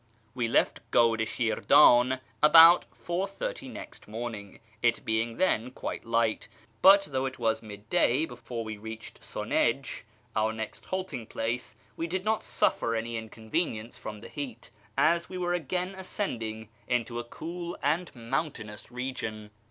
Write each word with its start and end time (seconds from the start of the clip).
AVe 0.35 0.47
left 0.47 0.79
God 0.89 1.21
i 1.21 1.25
Shirdan 1.25 2.19
about 2.41 2.85
4.30 3.05 3.71
next 3.71 4.07
morning, 4.07 4.57
it 4.81 5.05
being 5.05 5.37
then 5.37 5.69
quite 5.69 6.05
light; 6.05 6.47
but 6.81 7.03
though 7.11 7.27
it 7.27 7.37
was 7.37 7.61
midday 7.61 8.25
before 8.25 8.63
we 8.63 8.77
reached 8.79 9.21
Sunij, 9.21 10.01
our 10.35 10.53
next 10.53 10.85
halting 10.85 11.27
place, 11.27 11.75
w^e 11.99 12.09
did 12.09 12.25
not 12.25 12.41
suffer 12.43 12.95
any 12.95 13.13
incon 13.13 13.29
\ 13.51 13.51
FROM 13.51 13.51
SH/rAZ 13.51 13.51
to 13.51 13.51
YEZD 13.51 13.51
357 13.51 13.85
venience 13.89 13.99
from 13.99 14.19
the 14.21 14.27
heat, 14.29 14.71
as 14.97 15.29
we 15.29 15.37
were 15.37 15.53
again 15.53 15.93
ascending 15.93 16.69
into 16.87 17.19
a 17.19 17.23
cool 17.23 17.77
and 17.83 18.11
mountainous 18.15 18.91
region. 18.91 19.51